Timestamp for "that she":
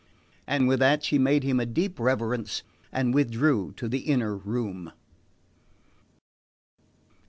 0.79-1.19